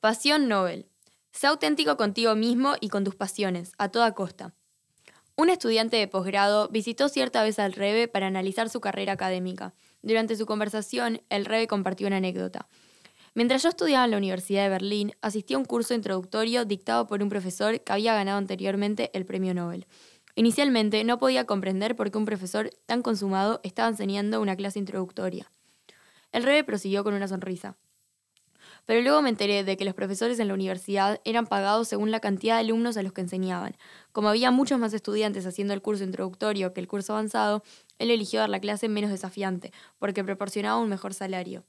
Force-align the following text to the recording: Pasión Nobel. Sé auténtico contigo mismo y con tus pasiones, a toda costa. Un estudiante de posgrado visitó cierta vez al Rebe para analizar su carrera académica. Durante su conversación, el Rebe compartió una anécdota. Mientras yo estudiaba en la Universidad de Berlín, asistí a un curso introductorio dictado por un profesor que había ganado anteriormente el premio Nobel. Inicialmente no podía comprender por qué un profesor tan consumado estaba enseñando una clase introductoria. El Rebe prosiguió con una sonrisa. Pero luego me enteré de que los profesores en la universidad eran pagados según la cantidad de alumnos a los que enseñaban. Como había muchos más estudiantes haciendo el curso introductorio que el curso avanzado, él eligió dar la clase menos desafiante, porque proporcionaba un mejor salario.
Pasión 0.00 0.46
Nobel. 0.46 0.86
Sé 1.32 1.48
auténtico 1.48 1.96
contigo 1.96 2.36
mismo 2.36 2.74
y 2.80 2.88
con 2.88 3.02
tus 3.02 3.16
pasiones, 3.16 3.72
a 3.78 3.88
toda 3.88 4.14
costa. 4.14 4.54
Un 5.34 5.50
estudiante 5.50 5.96
de 5.96 6.06
posgrado 6.06 6.68
visitó 6.68 7.08
cierta 7.08 7.42
vez 7.42 7.58
al 7.58 7.72
Rebe 7.72 8.06
para 8.06 8.28
analizar 8.28 8.70
su 8.70 8.80
carrera 8.80 9.14
académica. 9.14 9.74
Durante 10.02 10.36
su 10.36 10.46
conversación, 10.46 11.22
el 11.30 11.44
Rebe 11.46 11.66
compartió 11.66 12.06
una 12.06 12.18
anécdota. 12.18 12.68
Mientras 13.34 13.64
yo 13.64 13.70
estudiaba 13.70 14.04
en 14.04 14.12
la 14.12 14.18
Universidad 14.18 14.62
de 14.62 14.68
Berlín, 14.68 15.14
asistí 15.20 15.54
a 15.54 15.58
un 15.58 15.64
curso 15.64 15.94
introductorio 15.94 16.64
dictado 16.64 17.08
por 17.08 17.20
un 17.20 17.28
profesor 17.28 17.80
que 17.80 17.92
había 17.92 18.14
ganado 18.14 18.38
anteriormente 18.38 19.10
el 19.14 19.26
premio 19.26 19.52
Nobel. 19.52 19.88
Inicialmente 20.36 21.02
no 21.02 21.18
podía 21.18 21.44
comprender 21.44 21.96
por 21.96 22.12
qué 22.12 22.18
un 22.18 22.24
profesor 22.24 22.70
tan 22.86 23.02
consumado 23.02 23.58
estaba 23.64 23.88
enseñando 23.88 24.40
una 24.40 24.54
clase 24.54 24.78
introductoria. 24.78 25.50
El 26.30 26.44
Rebe 26.44 26.62
prosiguió 26.62 27.02
con 27.02 27.14
una 27.14 27.26
sonrisa. 27.26 27.76
Pero 28.88 29.02
luego 29.02 29.20
me 29.20 29.28
enteré 29.28 29.64
de 29.64 29.76
que 29.76 29.84
los 29.84 29.92
profesores 29.92 30.38
en 30.38 30.48
la 30.48 30.54
universidad 30.54 31.20
eran 31.26 31.46
pagados 31.46 31.88
según 31.88 32.10
la 32.10 32.20
cantidad 32.20 32.54
de 32.54 32.60
alumnos 32.60 32.96
a 32.96 33.02
los 33.02 33.12
que 33.12 33.20
enseñaban. 33.20 33.76
Como 34.12 34.30
había 34.30 34.50
muchos 34.50 34.78
más 34.78 34.94
estudiantes 34.94 35.44
haciendo 35.44 35.74
el 35.74 35.82
curso 35.82 36.04
introductorio 36.04 36.72
que 36.72 36.80
el 36.80 36.88
curso 36.88 37.12
avanzado, 37.12 37.62
él 37.98 38.10
eligió 38.10 38.40
dar 38.40 38.48
la 38.48 38.60
clase 38.60 38.88
menos 38.88 39.10
desafiante, 39.10 39.72
porque 39.98 40.24
proporcionaba 40.24 40.80
un 40.80 40.88
mejor 40.88 41.12
salario. 41.12 41.64